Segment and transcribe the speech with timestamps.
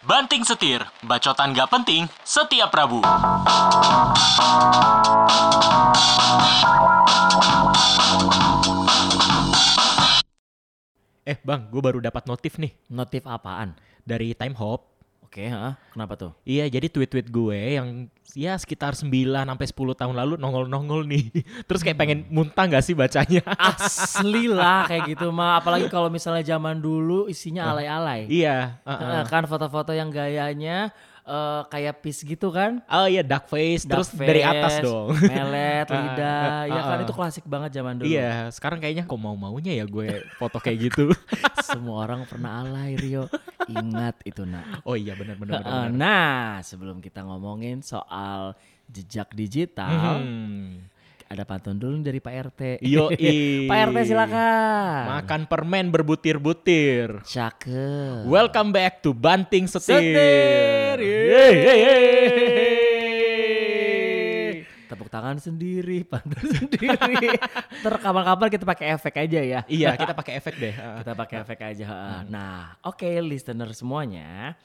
[0.00, 3.04] Banting setir, bacotan gak penting setiap Rabu.
[11.28, 13.76] Eh bang, gue baru dapat notif nih Notif apaan?
[14.00, 14.99] dari Time Hop.
[15.30, 15.78] Oke, ha?
[15.94, 16.34] kenapa tuh?
[16.42, 21.30] Iya, jadi tweet-tweet gue yang ya sekitar 9 sampai 10 tahun lalu nongol-nongol nih.
[21.70, 23.38] Terus kayak pengen muntah gak sih bacanya?
[23.70, 28.26] Asli lah kayak gitu mah, apalagi kalau misalnya zaman dulu isinya alay-alay.
[28.26, 28.82] iya.
[28.82, 28.98] uh-uh.
[28.98, 30.90] Heeh, kan foto-foto yang gayanya
[31.30, 32.82] eh, kayak piece gitu kan?
[32.90, 33.86] Oh iya, duck face.
[33.86, 35.14] Terus Duck dari face, atas dong.
[35.30, 37.06] Melet, lidah, ya kan uh-uh.
[37.06, 38.10] itu klasik banget zaman dulu.
[38.10, 41.14] Iya, sekarang kayaknya kok mau-maunya ya gue foto kayak gitu.
[41.70, 43.30] Semua orang pernah alay Rio.
[43.70, 44.82] Ingat itu nak.
[44.82, 45.62] oh iya, benar-benar.
[45.62, 48.58] Heeh, Nah, sebelum kita ngomongin soal
[48.90, 50.79] jejak digital, Hmm.
[51.40, 52.84] Ada pantun dulu dari Pak RT.
[52.84, 53.64] Yoi.
[53.72, 55.24] Pak RT silakan.
[55.24, 57.24] Makan permen berbutir-butir.
[57.24, 58.28] Cakep.
[58.28, 60.04] Welcome back to Banting Setir.
[60.04, 61.00] Setir.
[61.00, 62.60] Yeay, yeay, yeay.
[64.84, 66.92] Tepuk tangan sendiri, pantun sendiri.
[67.80, 69.64] Ntar kapan-kapan kita pakai efek aja ya.
[69.64, 70.76] Iya, kita pakai efek deh.
[70.76, 71.84] Kita pakai efek aja.
[71.88, 72.28] heeh.
[72.28, 74.60] Nah, oke listener semuanya.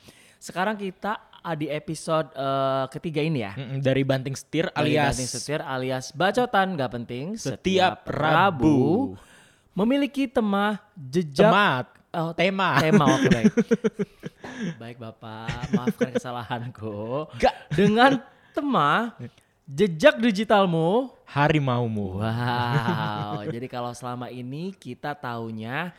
[0.45, 3.57] Sekarang kita ah, di episode eh, ketiga ini ya.
[3.81, 9.17] dari Banting Setir Dari alias Banting setir alias bacotan gak penting Setiap Rabu.
[9.73, 11.85] memiliki tema jejak Temat.
[12.15, 12.77] Oh, Tema.
[12.79, 13.53] tema oke baik.
[14.79, 17.25] baik Bapak, maafkan kesalahanku.
[17.41, 17.73] Gak.
[17.73, 18.21] Dengan
[18.53, 19.17] tema
[19.65, 21.09] jejak digitalmu.
[21.25, 22.21] Harimaumu.
[22.21, 23.49] Wow.
[23.49, 25.89] jadi kalau selama ini kita taunya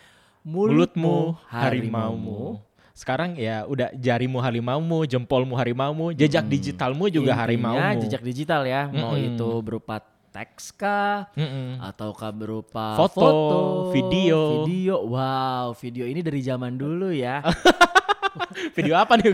[0.46, 2.62] Mulutmu mulutmu harimaumu.
[2.96, 8.00] Sekarang ya udah jarimu harimaumu, jempolmu harimaumu, jejak digitalmu juga Intinya harimaumu.
[8.00, 8.88] jejak digital ya.
[8.88, 9.36] Mau Mm-mm.
[9.36, 10.00] itu berupa
[10.32, 11.76] teks kah Mm-mm.
[11.84, 14.64] ataukah berupa Foto, video.
[14.64, 15.04] video.
[15.12, 17.44] Wow, video ini dari zaman dulu ya.
[18.76, 19.32] Video apa nih?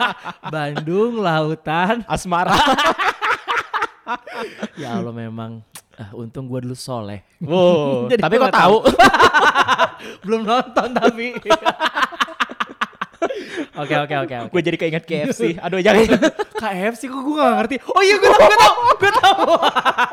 [0.54, 2.06] Bandung lautan.
[2.06, 2.54] Asmara.
[4.74, 5.62] Ya Allah memang
[5.94, 7.22] ah, untung gua dulu soleh.
[7.38, 8.76] Wow, tapi kok tahu?
[10.26, 11.38] Belum nonton tapi.
[13.76, 14.50] Oke oke oke oke.
[14.50, 15.56] Gue jadi keinget KFC.
[15.60, 16.04] Aduh jangan.
[16.62, 17.76] KFC kok gue gak ngerti.
[17.86, 19.44] Oh iya gue tahu, gue tahu, gue tahu.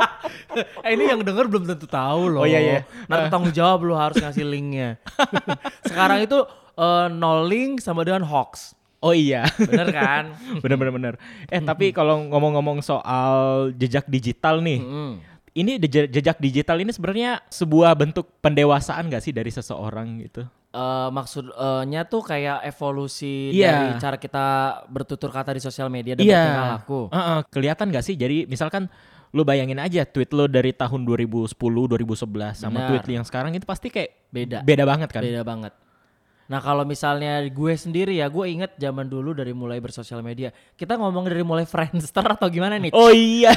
[0.86, 2.42] eh ini yang denger belum tentu tahu loh.
[2.44, 2.80] Oh iya, iya.
[3.06, 4.98] Nanti tanggung jawab lo harus ngasih linknya.
[5.90, 6.38] Sekarang itu
[6.76, 8.76] eh, no link sama dengan hoax.
[8.98, 9.46] Oh iya.
[9.56, 10.34] Bener kan?
[10.60, 11.14] bener bener bener.
[11.48, 14.82] Eh tapi kalau ngomong-ngomong soal jejak digital nih,
[15.54, 20.46] ini je- jejak digital ini sebenarnya sebuah bentuk pendewasaan gak sih dari seseorang gitu?
[20.68, 23.72] Eh, maksudnya tuh kayak evolusi Iya.
[23.72, 24.46] dari cara kita
[24.92, 26.36] bertutur kata di sosial media dan Iya.
[26.38, 27.02] bertingkah laku.
[27.10, 28.14] Heeh, kelihatan gak sih?
[28.14, 28.92] Jadi misalkan
[29.32, 31.56] lu bayangin aja tweet lu dari tahun 2010,
[31.88, 32.90] 2011 sama Benar.
[32.94, 34.60] tweet yang sekarang itu pasti kayak Beda.
[34.62, 35.24] beda banget kan?
[35.24, 35.72] Beda banget.
[36.48, 40.56] Nah kalau misalnya gue sendiri ya, gue inget zaman dulu dari mulai bersosial media.
[40.80, 42.96] Kita ngomong dari mulai Friendster atau gimana nih?
[42.96, 43.52] Oh iya.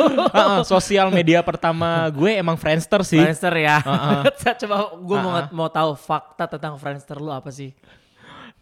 [0.68, 3.16] Sosial media pertama gue emang Friendster sih.
[3.24, 3.80] Friendster ya.
[3.80, 4.22] Uh-uh.
[4.60, 5.48] Coba gue mau Uh-uh.
[5.56, 7.72] mau tahu fakta tentang Friendster lu apa sih?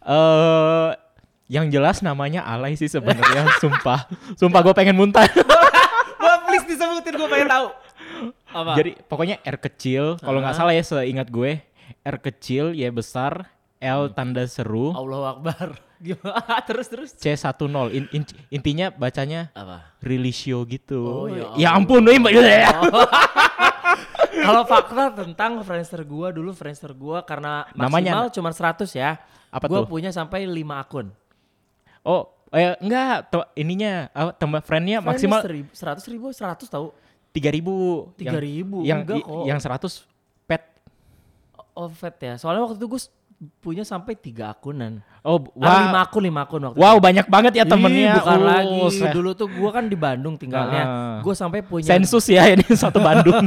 [0.07, 0.89] Eh
[1.47, 4.07] yang jelas namanya alay sih sebenarnya, sumpah.
[4.39, 5.27] Sumpah gue pengen muntah.
[6.47, 7.67] Please disebutin gue pengen tahu.
[8.51, 8.71] Apa?
[8.79, 11.59] Jadi pokoknya R kecil, kalau nggak salah ya seingat gue,
[12.03, 15.77] R kecil Y besar, L tanda seru, Allahu Akbar.
[15.97, 16.61] Gimana?
[16.65, 17.09] terus terus.
[17.13, 17.61] C10.
[17.93, 19.97] In- in- intinya bacanya Apa?
[19.99, 21.01] relisio gitu.
[21.01, 22.31] Oh, ya ya ampun, nih, Mbak.
[24.37, 29.17] Kalau fakta tentang Friendster gue dulu Friendster gue karena Namanya- maksimal cuma 100 ya.
[29.49, 29.89] Apa Gue tuh?
[29.89, 31.07] punya sampai 5 akun.
[32.03, 36.87] Oh, eh, enggak, ininya apa, teman friendnya maksimal Friendnya seribu- 100 ribu, 100 tahu.
[37.33, 38.13] 3000.
[38.17, 39.43] 3.000, Yang, enggak yang, kok.
[39.47, 39.91] yang 100
[40.45, 40.63] pet.
[41.73, 42.33] Oh vet ya.
[42.37, 43.01] Soalnya waktu itu gue
[43.37, 44.97] punya sampai 3 akunan.
[45.21, 45.61] Oh, Wow.
[45.61, 45.93] wah.
[45.93, 48.13] 5 akun, 5 akun waktu Wow, banyak banget ya Ih, temennya.
[48.17, 48.97] bukan Oh, lagi.
[49.13, 50.83] Dulu tuh gue kan di Bandung tinggalnya.
[50.83, 51.17] Ah.
[51.21, 53.45] Gue sampai punya Sensus ya ini satu Bandung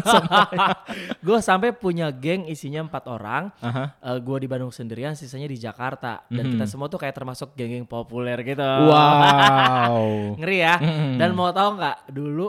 [1.27, 3.51] gue sampai punya geng isinya empat orang.
[3.59, 4.15] Aha.
[4.17, 6.23] gue di Bandung sendirian, sisanya di Jakarta.
[6.27, 6.53] Dan Mhm.
[6.55, 8.63] kita semua tuh kayak termasuk geng-geng populer gitu.
[8.63, 9.95] Wow.
[10.39, 10.75] Ngeri ya.
[10.79, 11.19] Mhm.
[11.19, 11.97] Dan mau tahu nggak?
[12.09, 12.47] Dulu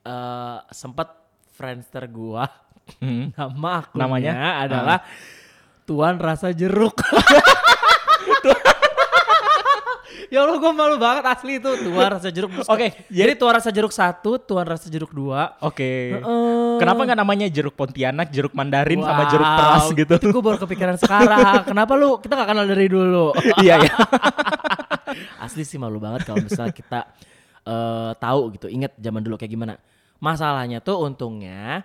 [0.00, 1.08] eh sempet
[1.50, 2.46] Friendster gua
[2.96, 3.34] Hmm.
[3.34, 4.32] nama akunnya Namanya?
[4.62, 4.98] adalah
[5.88, 7.00] Tuan Rasa Jeruk.
[10.28, 12.52] ya Allah gue malu banget asli itu Tuan Rasa Jeruk.
[12.68, 15.56] Oke, jadi Tuan Rasa Jeruk satu, Tuan Rasa Jeruk dua.
[15.64, 16.20] Oke.
[16.20, 16.76] Heeh.
[16.76, 20.14] Kenapa nggak namanya jeruk Pontianak, jeruk Mandarin sama jeruk peras gitu?
[20.20, 21.64] Itu gue baru kepikiran sekarang.
[21.64, 22.20] Kenapa lu?
[22.20, 23.32] Kita gak kenal dari dulu.
[23.64, 23.94] iya ya.
[25.48, 27.00] Asli sih malu banget kalau misalnya kita
[27.64, 28.68] eh, tahu gitu.
[28.68, 29.74] Ingat zaman dulu kayak gimana.
[30.20, 31.82] Masalahnya tuh untungnya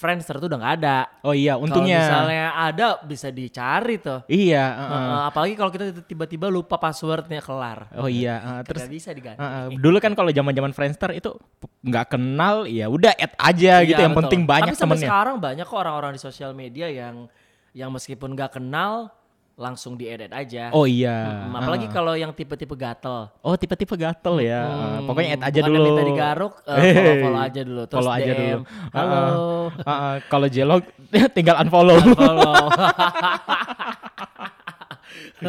[0.00, 0.98] Friendster tuh udah nggak ada.
[1.20, 2.00] Oh iya, Kalau untungnya.
[2.00, 4.24] misalnya ada bisa dicari tuh.
[4.32, 4.88] Iya, uh, uh.
[4.96, 7.92] Heeh, apalagi kalau kita tiba-tiba lupa passwordnya kelar.
[8.00, 9.36] Oh iya, uh, terus bisa diganti.
[9.36, 11.36] uh, uh, dulu kan kalau zaman-zaman Friendster itu
[11.84, 14.00] nggak kenal, ya udah add aja gitu.
[14.00, 14.20] Iya, Yang betul.
[14.24, 15.10] penting banyak Tapi sampai temennya.
[15.12, 17.28] sekarang banyak kok orang-orang di sosial media yang
[17.76, 19.12] yang meskipun nggak kenal
[19.60, 20.72] langsung di edit aja.
[20.72, 21.44] Oh iya.
[21.44, 21.92] Hmm, apalagi uh.
[21.92, 23.28] kalau yang tipe-tipe gatel.
[23.44, 24.64] Oh tipe-tipe gatel ya.
[24.64, 25.84] Uh, Hmm, pokoknya add aja dulu.
[25.84, 26.92] minta digaruk, eh, Hey.
[26.96, 27.82] follow, follow aja dulu.
[27.84, 28.60] Terus Follow aja DM, dulu.
[28.96, 29.20] Halo.
[29.20, 30.82] Uh, uh, kalau jelog
[31.36, 32.00] tinggal unfollow.
[32.16, 32.64] follow.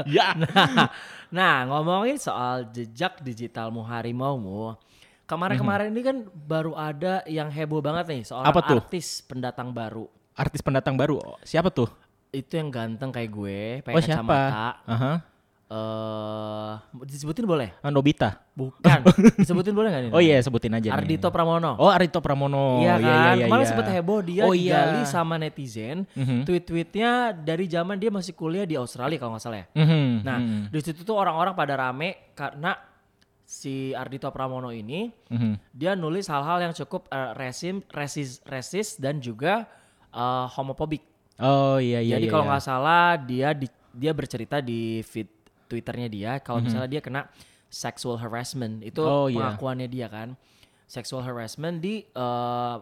[0.15, 0.35] ya.
[1.31, 4.75] nah, ngomongin soal jejak digitalmu harimaumu.
[5.23, 10.11] Kemarin-kemarin ini kan baru ada yang heboh banget nih soal artis pendatang baru.
[10.35, 11.23] Artis pendatang baru.
[11.47, 11.87] Siapa tuh?
[12.31, 14.23] Itu yang ganteng kayak gue, pakai Oh siapa?
[14.23, 14.67] kacamata.
[14.87, 15.13] Aha.
[15.71, 16.73] Eh,
[17.07, 17.71] disebutin boleh?
[17.79, 18.43] Ah, Nobita.
[18.51, 19.07] Bukan.
[19.39, 20.11] Disebutin boleh nggak nih?
[20.11, 20.91] Oh iya, sebutin aja.
[20.91, 20.95] nih.
[20.95, 21.79] Ardito Pramono.
[21.79, 22.83] Oh Ardito Pramono.
[22.83, 23.71] Iya kan, Iya, iya, kemarin iya.
[23.71, 24.83] sempet heboh dia Oh, iya.
[24.83, 26.03] digali sama netizen.
[26.11, 26.43] Mhm.
[26.43, 29.67] Tweet-tweetnya dari zaman dia masih kuliah di Australia kalau nggak salah ya.
[29.73, 32.75] Mhm, Nah, mhm, di situ tuh orang-orang pada rame karena
[33.43, 35.71] si Ardito Pramono ini mhm.
[35.71, 39.67] dia nulis hal-hal yang cukup eh, resim, resis, resis dan juga
[40.11, 41.10] eh, homofobik.
[41.41, 42.15] Oh iya iya.
[42.15, 42.51] Jadi iya, kalau iya.
[42.53, 45.27] nggak salah dia di, dia bercerita di feed
[45.65, 47.31] Twitternya dia kalau misalnya dia kena
[47.71, 49.07] sexual harassment itu Mhm.
[49.09, 49.35] Oh, iya.
[49.55, 50.35] pengakuannya dia kan
[50.85, 52.75] sexual harassment di eh,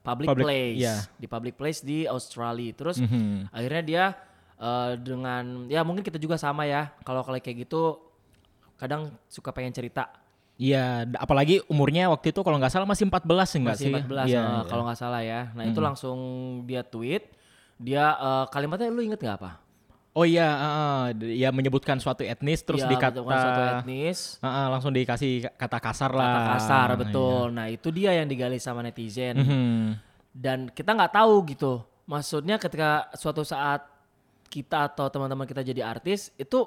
[0.00, 0.96] public, Public, place iya.
[1.18, 3.50] di public place di Australia terus Mhm.
[3.50, 4.04] akhirnya dia
[4.56, 7.98] eh, dengan ya mungkin kita juga sama ya kalau kalau kayak gitu
[8.76, 10.08] kadang suka pengen cerita
[10.56, 13.92] Iya, apalagi umurnya waktu itu kalau nggak salah masih 14 enggak masih sih?
[13.92, 14.64] 14 Iya, eh, iya.
[14.64, 16.18] kalau nggak salah ya nah itu langsung
[16.64, 17.28] dia tweet
[17.76, 19.52] dia eh, kalimatnya lu inget nggak apa
[20.16, 20.48] Oh iya.
[21.12, 26.08] D- ya menyebutkan suatu etnis terus Ya, dikata suatu etnis Heeh, langsung dikasih kata kasar
[26.10, 26.24] lah.
[26.26, 26.96] kata kasar Iya.
[26.96, 27.44] betul.
[27.52, 29.76] Nah itu dia yang digali sama netizen Mhm.
[30.32, 31.84] dan kita nggak tahu gitu.
[32.08, 33.84] Maksudnya ketika suatu saat
[34.48, 36.64] kita atau teman-teman kita jadi artis itu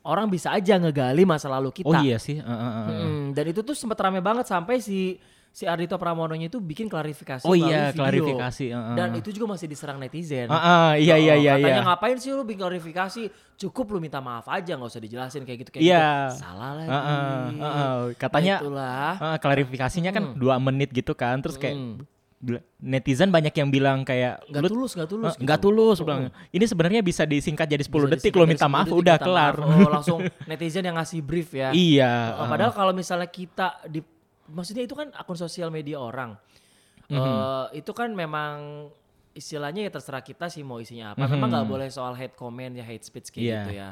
[0.00, 1.86] orang bisa aja ngegali masa lalu kita.
[1.86, 2.42] Oh iya sih.
[2.42, 3.06] heeh, heeh.
[3.06, 5.14] Mm, dan itu tuh sempat rame banget sampai si
[5.50, 7.98] si Ardito Pramononya itu bikin klarifikasi Oh iya, video.
[7.98, 8.94] klarifikasi, heeh.
[8.94, 10.46] Dan itu juga masih diserang netizen.
[10.46, 11.82] Heeh, iya iya Oh, iya Katanya iya.
[11.84, 13.22] ngapain sih lu bikin klarifikasi?
[13.56, 16.06] Cukup lu minta maaf aja nggak usah dijelasin kayak gitu kayak Iya.
[16.30, 16.38] gitu.
[16.38, 16.88] Salah lagi.
[16.88, 17.96] Heeh, heeh.
[18.16, 19.10] Katanya Nah, itulah.
[19.18, 21.98] heeh, klarifikasinya kan dua menit gitu kan, terus kayak Hmm.
[22.78, 25.34] netizen banyak yang bilang kayak Nggak "Lu tulus, nggak tulus.
[25.34, 26.30] Eh, nggak tulus bilang.
[26.48, 29.26] Ini sebenarnya bisa disingkat jadi 10 Bisa detik lo minta 10 maaf detik, udah minta
[29.26, 29.54] kelar.
[29.56, 29.74] maaf.
[29.74, 31.74] Oh, langsung netizen yang ngasih brief ya.
[31.74, 32.38] iya.
[32.38, 33.98] Oh, padahal kalau misalnya kita di
[34.48, 36.36] maksudnya itu kan akun sosial media orang.
[37.08, 37.16] Mhm.
[37.16, 38.88] Eh, itu kan memang
[39.32, 41.24] istilahnya ya terserah kita sih mau isinya apa.
[41.28, 43.44] Memang nggak boleh soal hate comment ya hate speech kayak.
[43.44, 43.56] Iya.
[43.62, 43.90] gitu ya.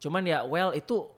[0.00, 1.08] Cuman ya well itu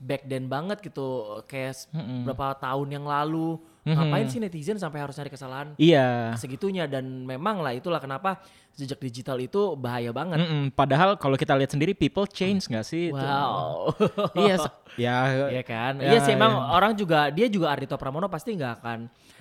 [0.00, 1.06] back then banget gitu
[1.44, 2.24] kayak Mhm.
[2.24, 3.60] berapa tahun yang lalu.
[3.80, 6.36] Ngapain sih netizen sampai harus nyari kesalahan Iya.
[6.36, 8.36] segitunya dan memang lah itulah kenapa
[8.76, 10.36] jejak digital itu bahaya banget.
[10.36, 13.08] Mm-mm, Padahal kalau kita lihat sendiri people change nggak sih?
[13.08, 13.16] itu?
[13.16, 13.90] Wow.
[14.36, 14.56] iya.
[15.00, 15.16] Ya.
[15.48, 15.96] Iya kan?
[15.96, 16.66] Ya, iya sih emang iya.
[16.70, 18.98] orang juga dia juga Ardito Pramono pasti nggak akan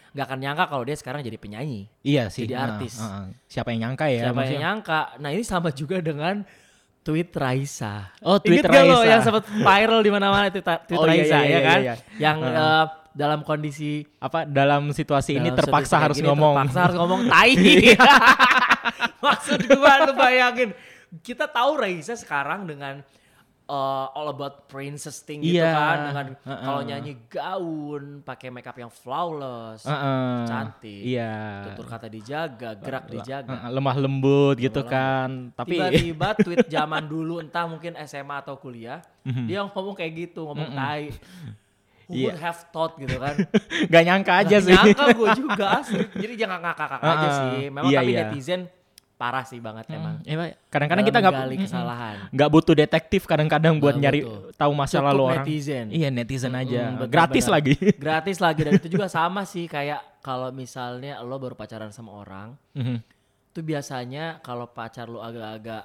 [0.10, 1.92] nggak akan nyangka kalau dia sekarang jadi penyanyi.
[2.02, 2.48] Iya sih.
[2.48, 2.96] Jadi Nah, artis.
[2.98, 3.26] uh, uh.
[3.46, 4.24] Siapa yang nyangka ya?
[4.26, 5.02] Siapa yang nyangka?
[5.20, 6.42] Nah ini sama juga dengan
[7.00, 8.12] tweet Raisa.
[8.22, 9.10] Oh, tweet Ingat gak lo Raisa.
[9.10, 11.80] yang sempat viral di mana-mana tweet, tweet Oh, iya, Raisa iya, ya iya, kan?
[11.82, 11.96] iya.
[12.18, 12.60] Yang Heeh.
[12.60, 16.54] eh, dalam kondisi Apa dalam situasi ini dalam terpaksa situasi harus ngomong.
[16.56, 17.54] Terpaksa harus ngomong tai.
[19.26, 20.70] Maksud gua lu bayangin
[21.20, 23.02] kita tahu Raisa sekarang dengan
[23.70, 25.70] uh, all about princess thing gitu Iya.
[25.72, 26.66] kan dengan Heeh.
[26.66, 30.44] kalau nyanyi gaun, pakai makeup yang flawless, Uh-uh.
[30.44, 31.02] cantik.
[31.06, 31.70] Iya.
[31.70, 33.54] Tutur kata dijaga, gerak dijaga.
[33.54, 35.54] Uh-uh, lemah lembut gitu kan.
[35.54, 40.74] Tapi Tiba-tiba tweet zaman dulu entah mungkin SMA atau kuliah, dia ngomong kayak gitu, ngomong
[40.74, 41.14] tai.
[42.10, 42.26] Who Iya.
[42.26, 43.38] would have thought gitu kan.
[43.94, 44.74] nggak nyangka aja Nggak sih.
[44.74, 46.02] Nyangka gue juga asli.
[46.18, 47.38] Jadi jangan ngakak-ngakak aja Uh-uh.
[47.38, 47.62] sih.
[47.70, 48.20] Memang Iya, tapi iya.
[48.26, 48.62] netizen
[49.20, 50.24] parah sih banget emang.
[50.24, 50.72] Iya, Pak.
[50.72, 51.68] kadang-kadang kita nggak menggali mm-mm.
[51.68, 52.16] kesalahan.
[52.32, 54.56] nggak butuh detektif kadang-kadang buat Nggak nyari butuh.
[54.56, 55.44] tahu masa Cukup lalu orang.
[55.44, 55.86] netizen.
[55.90, 56.82] Iya netizen aja.
[56.86, 57.54] Mm, betul, Gratis benar.
[57.54, 57.74] lagi.
[58.02, 62.56] Gratis lagi dan itu juga sama sih kayak kalau misalnya lo baru pacaran sama orang,
[62.72, 62.98] Mhm.
[63.52, 65.84] tuh biasanya kalau pacar lo agak-agak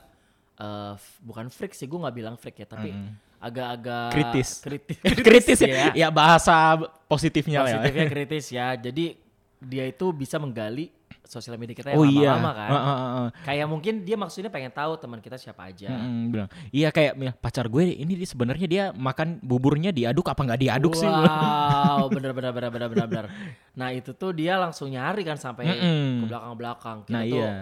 [0.54, 2.94] eh, f- bukan freak sih, gue nggak bilang freak ya, tapi
[3.40, 4.48] agak-agak Kritis.
[4.64, 5.68] kritis, kritis ya.
[5.68, 5.86] ya.
[5.96, 7.82] Ya bahasa positifnya ya.
[7.82, 8.66] Positifnya kritis ya.
[8.72, 9.18] Jadi
[9.58, 12.36] dia itu bisa menggali sosial media kita yang Oh iya.
[12.36, 12.68] lama-lama kan.
[12.68, 13.28] Heeh, heeh, heeh.
[13.42, 15.88] Kayak mungkin dia maksudnya pengen tahu teman kita siapa aja.
[16.28, 20.60] Bilang iya kayak ya, pacar gue ini dia sebenarnya dia makan buburnya diaduk apa nggak
[20.60, 23.26] diaduk sih Wow, bener bener bener bener bener bener.
[23.74, 26.22] Nah itu tuh dia langsung nyari kan sampai Mm-mm.
[26.22, 26.96] ke belakang belakang.
[27.02, 27.52] Kita Nah, tuh iya.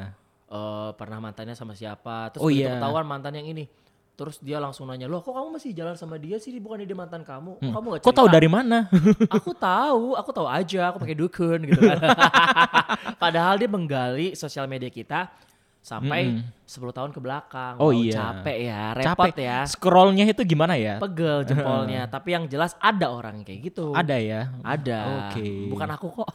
[0.49, 2.77] eh, pernah mantannya sama siapa, terus Oh, iya.
[2.77, 3.65] ketahuan mantan yang ini.
[4.13, 6.53] Terus dia langsung nanya, loh kok kamu masih jalan sama dia sih?
[6.57, 7.57] Bukannya dia mantan kamu?
[7.59, 7.73] Hmm.
[7.73, 8.79] kamu gak Kok tahu cerita?" dari mana?
[9.37, 11.99] aku tahu, aku tahu aja, aku pakai dukun gitu kan.
[13.23, 15.33] Padahal dia menggali sosial media kita
[15.81, 17.75] sampai 10 tahun ke belakang.
[17.81, 18.15] Oh Wow, iya.
[18.15, 19.43] Capek ya, repot Capek.
[19.43, 19.59] ya.
[19.67, 21.01] Scrollnya itu gimana ya?
[21.01, 23.91] Pegel jempolnya, tapi yang jelas ada orang kayak gitu.
[23.91, 24.41] Ada ya.
[24.63, 24.99] Ada.
[25.33, 25.73] Oke.
[25.73, 26.29] Bukan aku kok.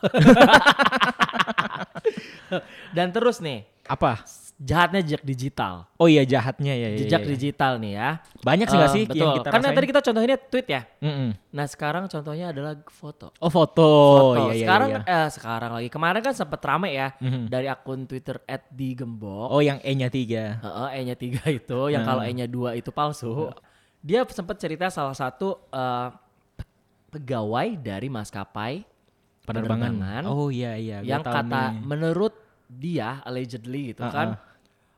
[2.92, 4.20] Dan terus nih, Apa?
[4.58, 5.86] Jahatnya jejak digital.
[5.96, 6.88] Oh iya jahatnya ya.
[6.88, 7.32] ya, Jejak ya, ya.
[7.32, 8.10] digital nih ya.
[8.40, 9.18] Banyak sih nggak Eh, sih betul.
[9.20, 9.78] yang kita Karena rasain?
[9.78, 10.82] tadi kita contohnya tweet ya.
[11.00, 11.30] Mm-mm.
[11.52, 13.28] Nah sekarang contohnya adalah foto.
[13.36, 13.90] Oh foto.
[14.18, 14.42] Foto.
[14.44, 15.02] Iya, iya, sekarang iya.
[15.06, 17.42] eh sekarang lagi kemarin kan sempet rame ya Mhm.
[17.48, 19.48] dari akun Twitter @digembok.
[19.48, 20.58] Oh yang E-nya tiga.
[20.58, 22.10] Heeh, E-nya tiga itu, yang Hmm.
[22.10, 23.54] kalau E-nya dua itu palsu.
[24.00, 26.10] Dia sempat cerita salah satu eh,
[26.56, 26.70] pe-
[27.12, 28.82] pegawai dari maskapai
[29.44, 29.94] Penerbangan.
[29.94, 30.98] penerbangan Oh iya iya.
[31.00, 31.80] yang kata nih.
[31.80, 32.34] menurut
[32.68, 34.12] dia allegedly gitu Uh-uh.
[34.12, 34.28] kan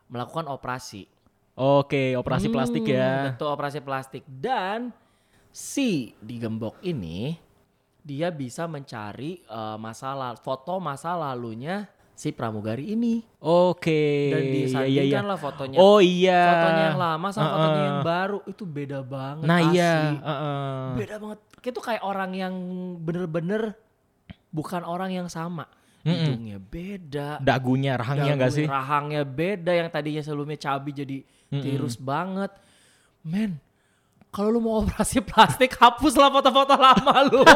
[0.10, 1.06] melakukan operasi.
[1.54, 3.12] Oke operasi plastik Hmm, ya.
[3.32, 4.90] Betul operasi plastik dan
[5.50, 7.36] si digembok ini
[8.00, 11.84] dia bisa mencari eh, masalah foto masa lalunya
[12.16, 14.28] si pramugari ini Oke.
[14.28, 15.02] dan iya, iya, iya.
[15.08, 15.78] disandingkan lah fotonya.
[15.80, 16.44] Oh iya.
[16.48, 17.88] Fotonya yang lama sama fotonya Uh-uh.
[17.88, 19.72] yang baru itu beda banget Nah asli.
[19.76, 19.94] iya.
[20.20, 20.84] uh-uh.
[21.00, 21.40] Beda banget.
[21.60, 22.54] Itu kayak orang yang
[23.00, 23.76] bener-bener
[24.52, 25.68] bukan orang yang sama.
[26.04, 27.44] Hidungnya beda.
[27.44, 28.66] Dagunya, rahangnya enggak sih?
[28.66, 31.18] Rahangnya beda yang tadinya sebelumnya cabi jadi
[31.52, 32.52] tirus banget.
[33.26, 33.60] Men,
[34.32, 37.42] kalau lu mau operasi plastik hapuslah foto-foto lama lu.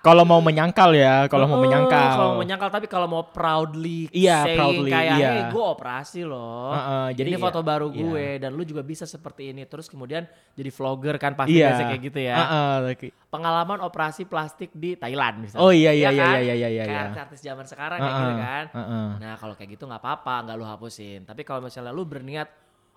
[0.00, 2.08] Kalau mau menyangkal ya, kalau mau Eh, menyangkal.
[2.10, 5.30] Kalau mau menyangkal tapi kalau mau proudly Iya, saying proudly, kayak iya.
[5.30, 6.72] hey gue operasi loh.
[6.72, 7.98] Heeh, jadi ini foto iya, baru iya.
[7.98, 11.68] gue dan lu juga bisa seperti ini terus kemudian jadi vlogger kan pasti Iya.
[11.70, 12.36] biasa kayak gitu ya.
[12.36, 13.08] Heeh, oke.
[13.28, 15.60] Pengalaman operasi plastik di Thailand misalnya.
[15.60, 16.34] Oh iya iya Ya iya kan?
[16.34, 16.82] iya iya iya.
[16.82, 17.02] Kayak iya.
[17.06, 18.64] artis-artis zaman sekarang kayak gitu kan.
[18.72, 19.06] heeh.
[19.20, 21.20] Nah kalau kayak gitu nggak apa-apa, nggak lu hapusin.
[21.22, 22.48] Tapi kalau misalnya lu berniat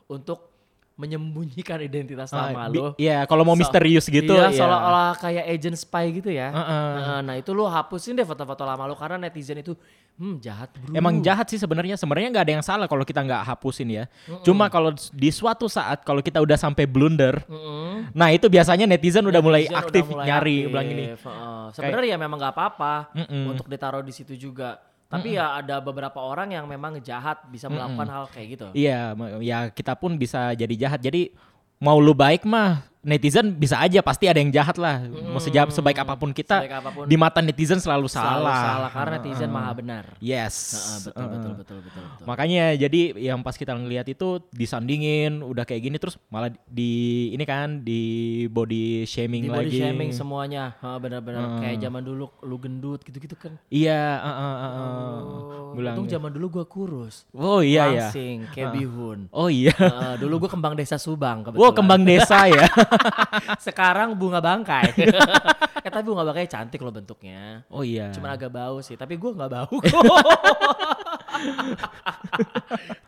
[0.08, 0.55] untuk
[0.96, 2.86] menyembunyikan identitas Ah, nama bi- lu.
[2.96, 4.56] Iya, kalau mau So- misterius gitu Iya, ya.
[4.56, 6.50] seolah-olah kayak agent spy gitu ya.
[6.50, 6.88] Heeh.
[6.98, 9.76] Nah, nah, itu lu hapusin deh foto-foto lama lu karena netizen itu
[10.16, 10.96] hmm jahat bro.
[10.96, 11.94] Emang jahat sih sebenarnya.
[11.94, 14.04] Sebenarnya nggak ada yang salah kalau kita nggak hapusin ya.
[14.42, 18.10] Cuma kalau di suatu saat kalau kita udah sampai blunder, Mm-mm.
[18.12, 20.72] nah itu biasanya netizen udah mulai Netizen aktif udah mulai nyari aktif.
[20.72, 21.06] bilang ini.
[21.12, 21.64] Heeh.
[21.72, 23.52] Sebenarnya ya memang nggak apa-apa Mm-mm.
[23.52, 24.80] untuk ditaruh di situ juga.
[25.20, 28.68] Tapi ya ada beberapa orang yang memang jahat bisa melakukan hal kayak gitu.
[28.76, 31.00] Iya, ya kita pun bisa jadi jahat.
[31.04, 31.32] Jadi
[31.80, 35.06] mau lu baik mah netizen bisa aja pasti ada yang jahat lah.
[35.06, 37.06] Mau sejak sebaik apa pun kita Sebaik apa pun.
[37.06, 38.58] di mata netizen selalu, Selalu salah.
[38.60, 40.04] salah karena netizen maha benar.
[40.18, 40.56] Yes.
[40.74, 41.30] Heeh, betul, Heeh.
[41.32, 42.26] betul betul betul betul.
[42.26, 46.94] Makanya jadi yang pas kita ngelihat itu disandingin udah kayak gini terus malah di
[47.30, 48.02] ini kan di
[48.48, 49.78] body shaming Di body lagi.
[49.80, 53.54] shaming semuanya, Heeh, benar-benar kayak zaman dulu lu gendut gitu-gitu kan.
[53.68, 55.18] Iya, heeh, heeh, heeh.
[55.22, 57.30] Oh, Bilang- untung zaman dulu gua kurus.
[57.32, 58.10] Oh iya ya.
[58.10, 59.30] Langsing kayak bihun.
[59.30, 59.70] Oh iya.
[59.72, 61.62] Heeh, dulu gua kembang desa Subang kebetulan.
[61.62, 62.66] Wow, kembang desa ya.
[63.68, 64.94] Sekarang bunga bangkai.
[65.86, 67.62] eh tapi bunga bangkai cantik loh bentuknya.
[67.70, 68.10] Oh iya.
[68.12, 69.76] Cuman agak bau sih, tapi gua nggak bau.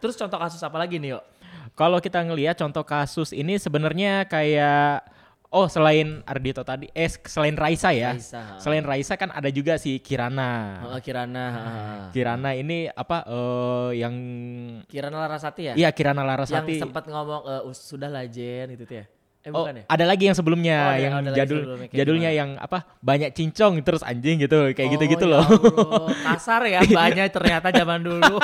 [0.02, 1.24] Terus contoh kasus apa lagi nih, yuk?
[1.78, 5.06] Kalau kita ngelihat contoh kasus ini sebenarnya kayak
[5.48, 8.18] oh selain Ardito tadi eh selain Raisa ya.
[8.18, 8.58] Raisa.
[8.58, 10.84] Selain Raisa kan ada juga si Kirana.
[10.90, 11.46] Heeh, Kirana.
[12.12, 14.16] Kirana ini apa eh yang
[14.90, 15.74] Kirana Larasati ya?
[15.78, 16.76] iya Kirana Yang Larasati.
[16.82, 19.06] sempat ngomong eh, "Us- sudah lah Jen gitu tuh ya.
[19.48, 19.88] Eh Oh, ya?
[19.88, 22.40] ada lagi yang sebelumnya Oh, ada- yang ada lagi jadul sebelumnya, jadulnya gimana?
[22.44, 25.46] yang apa banyak cincong terus anjing gitu kayak gitu-gitu Oh, loh.
[26.04, 28.36] ya Kasar ya banyak ternyata zaman dulu.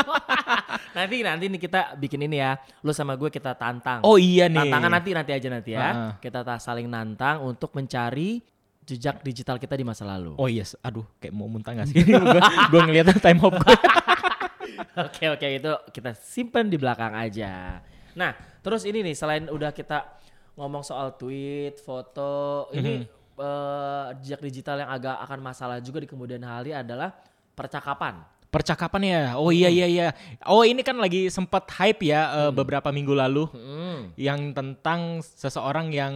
[0.96, 2.56] nanti nanti nih kita bikin ini ya.
[2.80, 4.00] Lu sama gue kita tantang.
[4.02, 4.64] Oh iya nih.
[4.64, 5.82] Tantangan nanti nanti aja nanti ya.
[5.84, 6.12] Heeh.
[6.22, 8.40] Kita ta- saling nantang untuk mencari
[8.84, 10.36] jejak digital kita di masa lalu.
[10.36, 12.00] Oh yes, aduh kayak mau muntah gak sih?
[12.72, 13.76] gue ngeliat time hop gue.
[14.96, 17.82] Oke oke itu kita simpen di belakang aja.
[18.14, 18.32] Nah
[18.62, 20.06] terus ini nih selain udah kita
[20.54, 26.42] ngomong soal tweet, foto, ini eh, jejak digital yang agak akan masalah juga di kemudian
[26.42, 27.10] hari adalah
[27.54, 28.22] percakapan.
[28.48, 29.22] Percakapan ya.
[29.34, 30.08] Oh iya iya iya.
[30.46, 34.14] Oh ini kan lagi sempat hype ya eh, beberapa minggu lalu Hmm.
[34.14, 36.14] yang tentang seseorang yang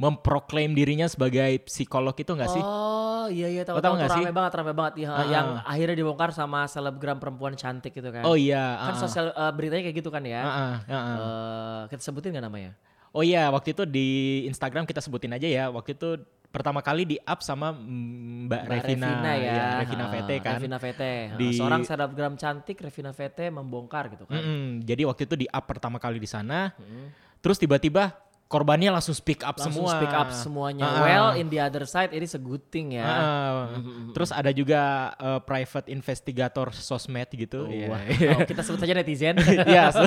[0.00, 2.64] memproklaim dirinya sebagai psikolog itu enggak sih?
[2.64, 4.24] Oh iya iya tahu Lo tahu sih?
[4.24, 5.26] rame banget rame banget ya, Ah.
[5.28, 8.24] yang akhirnya dibongkar sama selebgram perempuan cantik gitu kan.
[8.24, 8.80] Oh iya.
[8.80, 10.40] Kan ah, sosial eh, beritanya kayak gitu kan ya.
[10.40, 10.96] ah, ah.
[10.96, 12.72] Eh, kita sebutin nggak namanya?
[13.16, 14.08] Oh iya, waktu itu di
[14.44, 15.64] Instagram kita sebutin aja ya.
[15.66, 19.60] Waktu itu pertama kali di up sama mm, Mbak, Mbak Revina, ya.
[19.80, 20.52] Revina Ah, VT kan.
[20.56, 21.02] Revina VT.
[21.02, 24.36] Ah, Di- Seorang selebgram cantik Revina VT membongkar gitu kan.
[24.36, 26.76] Mm-mm, jadi waktu itu di up pertama kali di sana.
[26.76, 27.08] Mm.
[27.40, 28.12] Terus tiba-tiba
[28.46, 29.98] korbannya langsung speak up langsung semua.
[29.98, 30.86] speak up semuanya.
[30.86, 31.02] Ah.
[31.02, 33.02] Well, in the other side ini a good thing ya.
[33.02, 33.74] Ah,
[34.14, 37.66] Terus ada juga eh, private investigator sosmed gitu.
[37.66, 37.90] Iya.
[37.90, 39.34] Wow, kita sebut saja netizen.
[39.66, 40.06] Iya, so-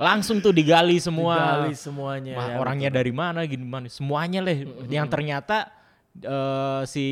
[0.00, 1.36] langsung tuh digali semua.
[1.68, 2.32] Digali semuanya.
[2.32, 2.98] Ma- ya, orangnya betul.
[3.04, 5.68] dari mana gimana semuanya leh yang ternyata
[6.16, 7.04] eh, si